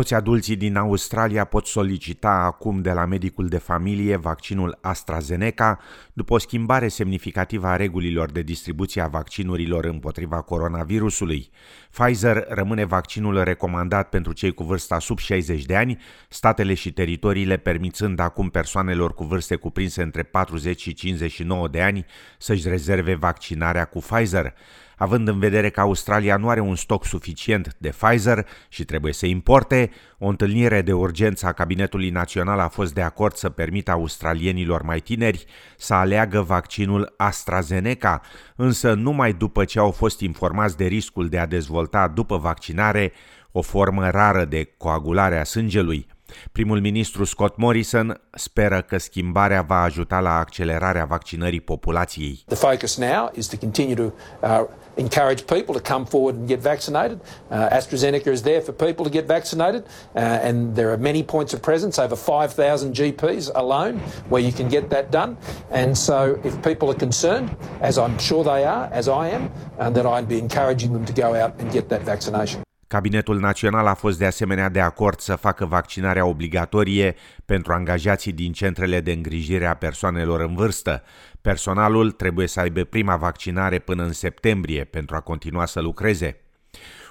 [0.00, 5.78] Toți adulții din Australia pot solicita acum de la medicul de familie vaccinul AstraZeneca
[6.12, 11.50] după o schimbare semnificativă a regulilor de distribuție a vaccinurilor împotriva coronavirusului.
[11.90, 15.98] Pfizer rămâne vaccinul recomandat pentru cei cu vârsta sub 60 de ani,
[16.28, 22.06] statele și teritoriile permițând acum persoanelor cu vârste cuprinse între 40 și 59 de ani
[22.38, 24.54] să-și rezerve vaccinarea cu Pfizer
[25.00, 29.26] având în vedere că Australia nu are un stoc suficient de Pfizer și trebuie să
[29.26, 34.82] importe, o întâlnire de urgență a Cabinetului Național a fost de acord să permită australienilor
[34.82, 35.44] mai tineri
[35.76, 38.20] să aleagă vaccinul AstraZeneca,
[38.56, 43.12] însă numai după ce au fost informați de riscul de a dezvolta după vaccinare
[43.52, 46.06] o formă rară de coagulare a sângelui.
[46.52, 52.42] Primul ministru Scott Morrison speră că schimbarea va ajuta la accelerarea vaccinării populației.
[52.46, 54.12] The focus now is to continue to
[54.42, 54.64] uh,
[55.00, 57.20] encourage people to come forward and get vaccinated.
[57.50, 59.84] Uh, AstraZeneca is there for people to get vaccinated,
[60.14, 63.98] uh, and there are many points of presence, over 5,000 GPs alone,
[64.28, 65.36] where you can get that done.
[65.70, 69.90] And so, if people are concerned, as I'm sure they are, as I am, uh,
[69.90, 72.62] then I'd be encouraging them to go out and get that vaccination.
[72.90, 78.52] Cabinetul Național a fost de asemenea de acord să facă vaccinarea obligatorie pentru angajații din
[78.52, 81.02] centrele de îngrijire a persoanelor în vârstă.
[81.40, 86.40] Personalul trebuie să aibă prima vaccinare până în septembrie pentru a continua să lucreze.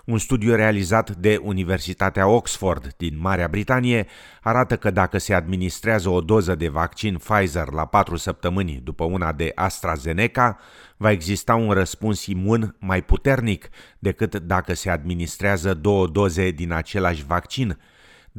[0.10, 4.08] Un studiu realizat de Universitatea Oxford din Marea Britanie
[4.42, 9.32] arată că dacă se administrează o doză de vaccin Pfizer la 4 săptămâni după una
[9.32, 10.58] de AstraZeneca,
[10.98, 17.26] va exista un răspuns imun mai puternic decât dacă se administrează două doze din același
[17.26, 17.78] vaccin,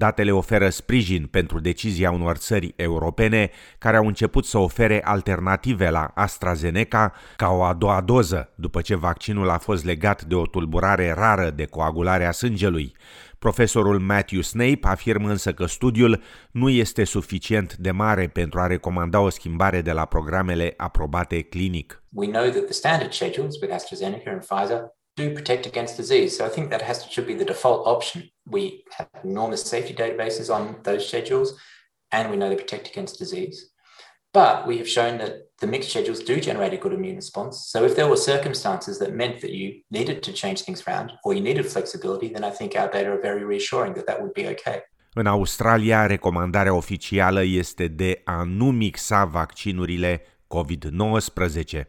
[0.01, 6.11] Datele oferă sprijin pentru decizia unor țări europene care au început să ofere alternative la
[6.15, 11.13] AstraZeneca ca o a doua doză, după ce vaccinul a fost legat de o tulburare
[11.13, 12.97] rară de coagulare a sângelui.
[13.39, 19.21] Profesorul Matthew Snape afirmă însă că studiul nu este suficient de mare pentru a recomanda
[19.21, 22.03] o schimbare de la programele aprobate clinic.
[22.13, 26.37] We know that the standard schedules with AstraZeneca and Pfizer do protect against disease.
[26.37, 28.31] So I think that has to, should be the default option.
[28.47, 31.59] We have enormous safety databases on those schedules,
[32.13, 33.71] and we know they protect against disease.
[34.33, 37.67] But we have shown that the mixed schedules do generate a good immune response.
[37.73, 41.35] So if there were circumstances that meant that you needed to change things around or
[41.35, 44.47] you needed flexibility, then I think our data are very reassuring that that would be
[44.47, 44.83] okay.
[45.15, 51.81] În Australia, recomandarea oficială este de a nu mixa vaccinurile COVID-19.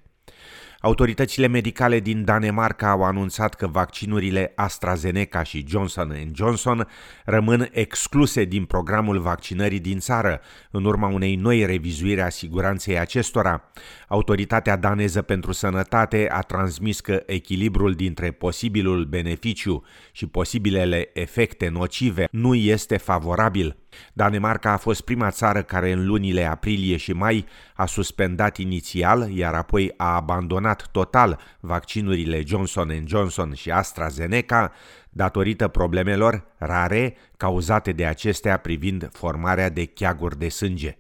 [0.82, 6.88] Autoritățile medicale din Danemarca au anunțat că vaccinurile AstraZeneca și Johnson Johnson
[7.26, 13.72] rămân excluse din programul vaccinării din țară, în urma unei noi revizuiri a siguranței acestora.
[14.08, 22.28] Autoritatea daneză pentru sănătate a transmis că echilibrul dintre posibilul beneficiu și posibilele efecte nocive
[22.32, 23.81] nu este favorabil.
[24.14, 29.54] Danemarca a fost prima țară care în lunile aprilie și mai a suspendat inițial, iar
[29.54, 34.72] apoi a abandonat total vaccinurile Johnson Johnson și AstraZeneca
[35.10, 40.98] datorită problemelor rare cauzate de acestea privind formarea de cheaguri de sânge.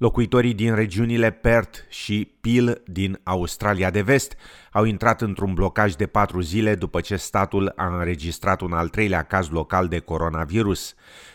[0.00, 4.36] Locuitorii din regiunile Perth și Peel din Australia de Vest
[4.72, 9.22] au intrat într-un blocaj de patru zile după ce statul a înregistrat un al treilea
[9.22, 10.94] caz local de coronavirus.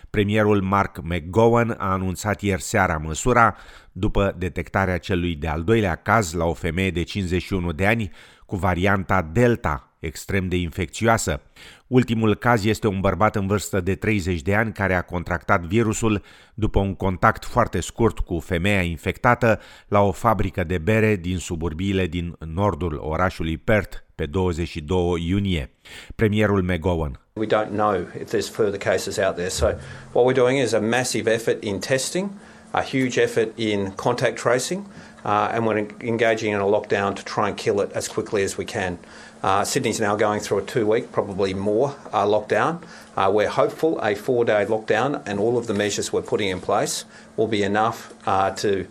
[0.09, 3.55] Premierul Mark McGowan a anunțat ieri seara măsura
[3.91, 8.11] după detectarea celui de-al doilea caz la o femeie de 51 de ani
[8.45, 11.41] cu varianta Delta, extrem de infecțioasă.
[11.87, 16.21] Ultimul caz este un bărbat în vârstă de 30 de ani care a contractat virusul
[16.53, 22.07] după un contact foarte scurt cu femeia infectată la o fabrică de bere din suburbiile
[22.07, 25.69] din nordul orașului Perth pe 22 iunie.
[26.15, 27.19] Premierul McGowan.
[27.33, 29.49] We don't know if there's further cases out there.
[29.49, 29.65] So
[30.11, 32.29] what we're doing is a massive effort in testing,
[32.75, 34.85] a huge effort in contact tracing,
[35.23, 38.57] uh, and we're engaging in a lockdown to try and kill it as quickly as
[38.57, 38.99] we can.
[39.41, 42.83] Uh, Sydney's now going through a two week, probably more, uh, lockdown.
[43.15, 46.59] Uh, we're hopeful a four day lockdown and all of the measures we're putting in
[46.59, 47.05] place
[47.37, 48.87] will be enough uh, to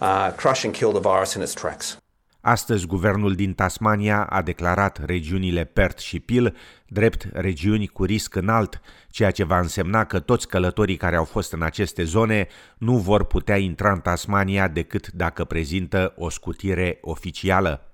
[0.00, 1.96] uh, crush and kill the virus in its tracks.
[2.44, 6.56] Astăzi, guvernul din Tasmania a declarat regiunile Perth și Peel
[6.86, 8.80] drept regiuni cu risc înalt,
[9.10, 12.46] ceea ce va însemna că toți călătorii care au fost în aceste zone
[12.78, 17.86] nu vor putea intra în Tasmania decât dacă prezintă o scutire oficială.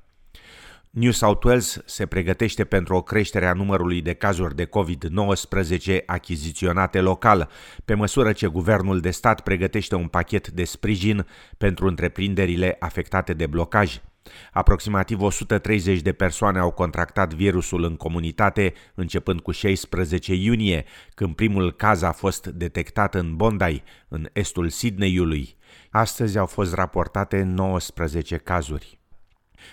[0.91, 7.01] New South Wales se pregătește pentru o creștere a numărului de cazuri de COVID-19 achiziționate
[7.01, 7.51] local,
[7.85, 11.27] pe măsură ce guvernul de stat pregătește un pachet de sprijin
[11.59, 14.01] pentru întreprinderile afectate de blocaj.
[14.53, 20.85] Aproximativ 130 de persoane au contractat virusul în comunitate începând cu 16 iunie,
[21.15, 25.57] când primul caz a fost detectat în Bondi, în estul Sydneyului.
[25.91, 28.99] Astăzi au fost raportate 19 cazuri.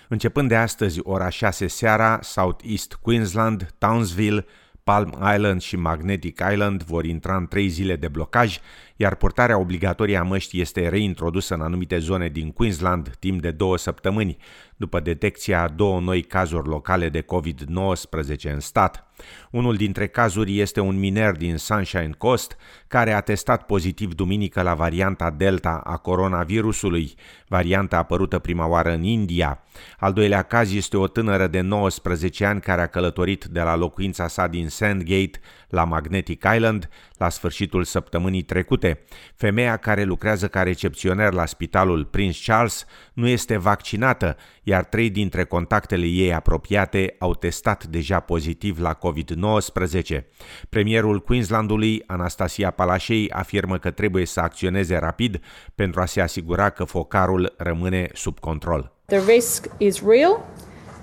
[0.08, 4.46] Începând de astăzi, ora 6 seara, South East Queensland, Townsville,
[4.84, 8.58] Palm Island și Magnetic Island vor intra în trei zile de blocaj,
[8.96, 13.76] iar portarea obligatorie a măștii este reintrodusă în anumite zone din Queensland timp de două
[13.76, 14.36] săptămâni,
[14.76, 19.06] după detecția a două noi cazuri locale de COVID-19 în stat.
[19.50, 22.56] Unul dintre cazuri este un miner din Sunshine Coast
[22.86, 27.14] care a testat pozitiv duminică la varianta Delta a coronavirusului,
[27.48, 29.62] varianta apărută prima oară în India.
[29.98, 34.28] Al doilea caz este o tânără de 19 ani care a călătorit de la locuința
[34.28, 38.85] sa din Sandgate la Magnetic Island la sfârșitul săptămânii trecute.
[39.34, 45.44] Femeia care lucrează ca recepționer la spitalul Prince Charles nu este vaccinată, iar trei dintre
[45.44, 50.24] contactele ei apropiate au testat deja pozitiv la COVID-19.
[50.68, 55.40] Premierul Queenslandului, Anastasia Palaszczuk, afirmă că trebuie să acționeze rapid
[55.74, 58.92] pentru a se asigura că focarul rămâne sub control.
[59.04, 60.44] The risk is real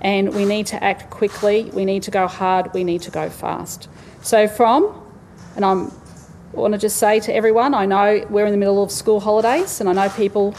[0.01, 3.29] and we need to act quickly, we need to go hard, we need to go
[3.29, 3.89] fast.
[4.21, 4.83] So from,
[5.55, 5.91] and I'm,
[6.55, 9.19] I want to just say to everyone, I know we're in the middle of school
[9.19, 10.53] holidays and I know people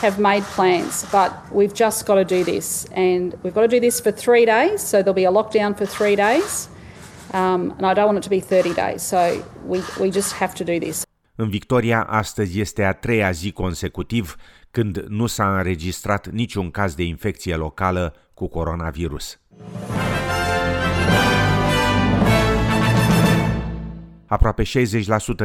[0.00, 2.84] have made plans, but we've just got to do this.
[2.92, 5.86] And we've got to do this for three days, so there'll be a lockdown for
[5.86, 6.68] three days.
[7.32, 10.54] Um, and I don't want it to be 30 days, so we, we just have
[10.54, 11.02] to do this.
[11.36, 14.36] În Victoria, astăzi este a treia zi consecutiv
[14.70, 19.38] când nu s-a înregistrat niciun caz de infecție locală cu coronavirus.
[24.26, 24.66] Aproape 60%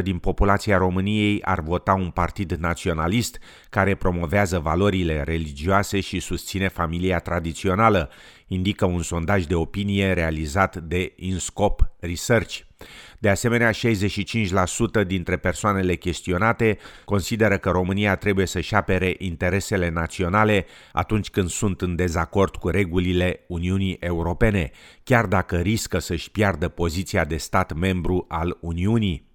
[0.04, 3.40] din populația României ar vota un partid naționalist
[3.70, 8.10] care promovează valorile religioase și susține familia tradițională,
[8.50, 12.60] indică un sondaj de opinie realizat de InScope Research.
[13.20, 21.30] De asemenea, 65% dintre persoanele chestionate consideră că România trebuie să-și apere interesele naționale atunci
[21.30, 24.72] când sunt în dezacord cu regulile Uniunii Europene,
[25.04, 29.29] chiar dacă riscă să-și piardă poziția de stat membru al Uniunii.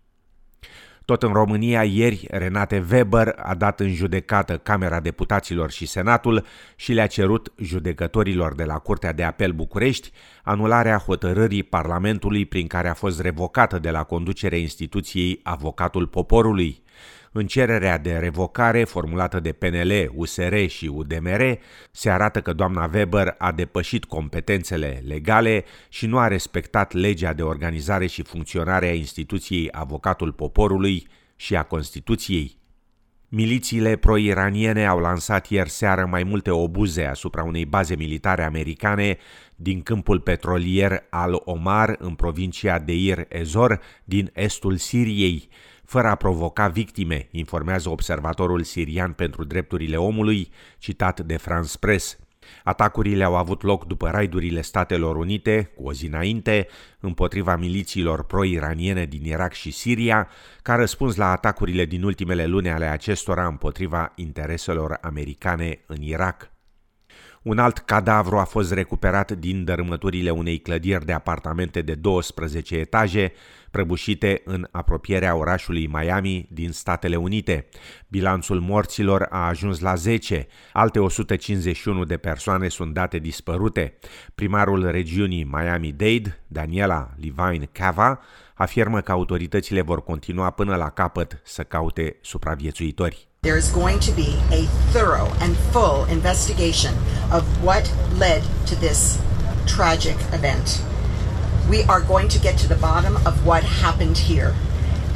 [1.04, 6.44] Tot în România, ieri, Renate Weber a dat în judecată Camera Deputaților și Senatul
[6.76, 10.10] și le-a cerut judecătorilor de la Curtea de Apel București
[10.42, 16.82] anularea hotărârii Parlamentului prin care a fost revocată de la conducerea instituției Avocatul Poporului.
[17.36, 21.58] În cererea de revocare formulată de PNL, USR și UDMR,
[21.90, 27.42] se arată că doamna Weber a depășit competențele legale și nu a respectat legea de
[27.42, 32.58] organizare și funcționare a instituției Avocatul Poporului și a Constituției.
[33.28, 39.16] Milițiile pro-iraniene au lansat ieri seară mai multe obuze asupra unei baze militare americane
[39.56, 45.48] din câmpul petrolier al Omar în provincia Deir Ezor din estul Siriei
[45.84, 52.18] fără a provoca victime, informează observatorul sirian pentru drepturile omului, citat de France Press.
[52.64, 56.66] Atacurile au avut loc după raidurile Statelor Unite, cu o zi înainte,
[57.00, 60.28] împotriva milițiilor pro-iraniene din Irak și Siria,
[60.62, 66.53] ca răspuns la atacurile din ultimele luni ale acestora împotriva intereselor americane în Irak.
[67.44, 73.32] Un alt cadavru a fost recuperat din dărâmăturile unei clădiri de apartamente de 12 etaje,
[73.70, 77.68] prăbușite în apropierea orașului Miami din Statele Unite.
[78.08, 83.98] Bilanțul morților a ajuns la 10, alte 151 de persoane sunt date dispărute.
[84.34, 88.20] Primarul regiunii Miami-Dade, Daniela Levine Cava,
[88.54, 93.28] afirmă că autoritățile vor continua până la capăt să caute supraviețuitori.
[93.44, 94.62] There is going to be a
[94.94, 96.94] thorough and full investigation
[97.30, 97.84] of what
[98.18, 99.18] led to this
[99.66, 100.82] tragic event.
[101.68, 104.54] We are going to get to the bottom of what happened here.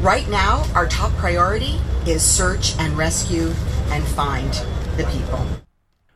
[0.03, 3.49] Right now, our top priority is search and rescue
[3.95, 4.53] and find
[4.99, 5.41] the people.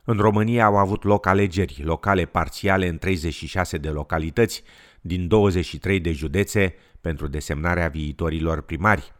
[0.04, 4.62] În România au avut loc alegeri locale parțiale în 36 de localități
[5.00, 9.12] din 23 de județe pentru desemnarea viitorilor primari.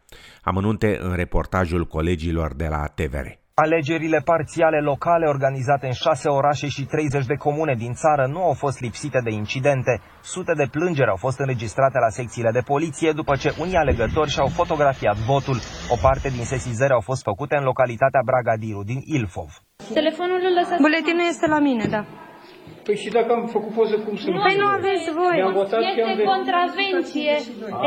[0.43, 3.41] Amănunte în reportajul colegilor de la TVR.
[3.55, 8.53] Alegerile parțiale locale organizate în șase orașe și 30 de comune din țară nu au
[8.53, 10.01] fost lipsite de incidente.
[10.23, 14.47] Sute de plângeri au fost înregistrate la secțiile de poliție după ce unii alegători și-au
[14.47, 15.59] fotografiat votul.
[15.95, 19.51] O parte din sesizări au fost făcute în localitatea Bragadiru din Ilfov.
[19.95, 20.81] Telefonul îl lăsați?
[20.81, 22.05] Buletinul este la mine, da.
[22.87, 25.37] Păi și dacă am făcut poză, cum să nu Păi nu aveți voi.
[25.41, 26.25] Mi-am votat că am Este de...
[26.35, 27.35] contravenție.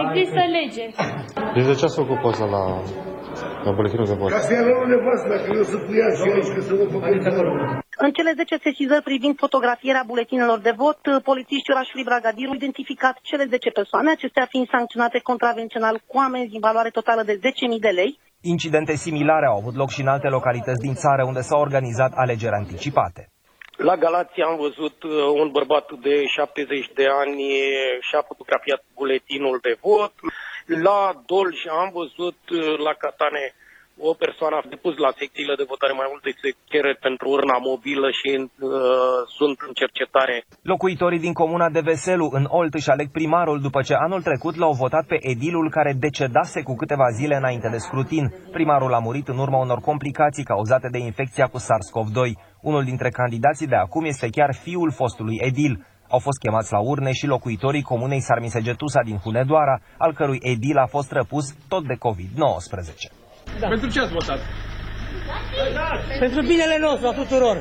[0.03, 0.85] Există lege.
[1.55, 2.63] Deci de ce ați făcut poza la,
[3.65, 4.29] la buletinul de vot?
[4.37, 6.85] Ca să ia la nevastă, dacă eu să cu ea și aici, că să vă
[6.93, 7.07] facă
[8.05, 10.99] În cele 10 sesizări privind fotografierea buletinelor de vot,
[11.29, 16.65] polițiștii orașului Bragadiru au identificat cele 10 persoane, acestea fiind sancționate contravențional cu amenzi în
[16.67, 18.11] valoare totală de 10.000 de lei.
[18.55, 22.59] Incidente similare au avut loc și în alte localități din țară unde s-au organizat alegeri
[22.61, 23.21] anticipate.
[23.77, 27.43] La Galați am văzut uh, un bărbat de 70 de ani
[27.99, 30.13] și-a fotografiat buletinul de vot.
[30.65, 33.53] La Dolj am văzut uh, la Catane
[33.99, 36.29] o persoană a depus la secțiile de votare mai multe
[36.71, 40.35] cereri pentru urna mobilă și uh, sunt în cercetare.
[40.61, 44.73] Locuitorii din comuna de Veselu în Olt își aleg primarul după ce anul trecut l-au
[44.83, 48.25] votat pe edilul care decedase cu câteva zile înainte de scrutin.
[48.51, 52.19] Primarul a murit în urma unor complicații cauzate de infecția cu SARS-CoV-2.
[52.61, 55.85] Unul dintre candidații de acum este chiar fiul fostului edil.
[56.09, 60.85] Au fost chemați la urne și locuitorii comunei Sarmisegetusa din Hunedoara, al cărui edil a
[60.85, 63.24] fost răpus tot de COVID-19.
[63.59, 63.67] Da.
[63.67, 64.39] Pentru ce ați votat?
[66.19, 67.57] Pentru binele nostru, a tuturor.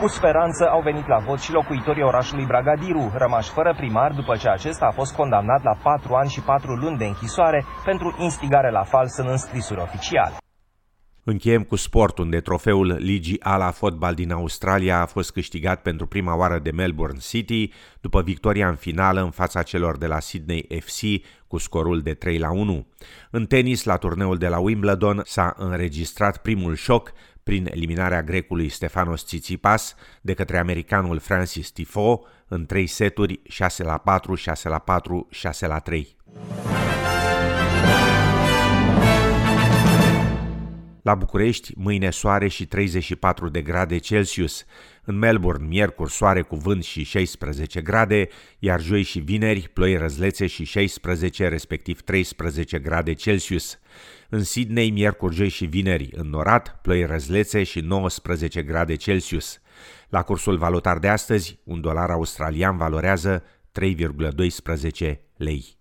[0.00, 4.48] Cu speranță au venit la vot și locuitorii orașului Bragadiru, rămași fără primar după ce
[4.48, 8.82] acesta a fost condamnat la 4 ani și 4 luni de închisoare pentru instigare la
[8.82, 10.36] fals în înscrisuri oficiale.
[11.28, 16.36] Încheiem cu sport, unde trofeul Ligii Ala Fotbal din Australia a fost câștigat pentru prima
[16.36, 21.26] oară de Melbourne City, după victoria în finală în fața celor de la Sydney FC
[21.46, 22.86] cu scorul de 3 la 1.
[23.30, 29.22] În tenis, la turneul de la Wimbledon, s-a înregistrat primul șoc prin eliminarea grecului Stefanos
[29.22, 35.26] Tsitsipas de către americanul Francis Tifo în 3 seturi 6 la 4, 6 la 4,
[35.30, 36.16] 6 la 3.
[41.06, 44.64] La București, mâine soare și 34 de grade Celsius.
[45.04, 50.46] În Melbourne, miercuri soare cu vânt și 16 grade, iar joi și vineri ploi răzlețe
[50.46, 53.78] și 16, respectiv 13 grade Celsius.
[54.28, 59.60] În Sydney, miercuri, joi și vineri, înnorat, ploi răzlețe și 19 grade Celsius.
[60.08, 63.44] La cursul valutar de astăzi, un dolar australian valorează
[63.80, 65.75] 3,12 lei.